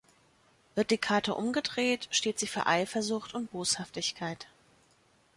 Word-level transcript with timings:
Wird 0.73 0.89
die 0.89 0.97
Karte 0.97 1.35
umgedreht, 1.35 2.07
steht 2.09 2.39
sie 2.39 2.47
für 2.47 2.65
Eifersucht 2.65 3.35
und 3.35 3.51
Boshaftigkeit. 3.51 4.47